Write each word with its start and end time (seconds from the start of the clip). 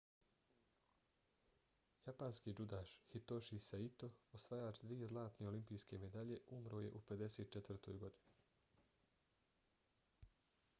japanski 2.07 2.53
džudaš 2.59 2.93
hitoshi 3.11 3.59
saito 3.67 4.09
osvajač 4.39 4.81
dvije 4.87 5.11
zlatne 5.13 5.49
olimpijske 5.53 6.01
medalje 6.07 6.41
umro 6.59 6.83
je 6.87 6.91
u 7.03 7.05
54. 7.13 7.97
godini 8.07 8.83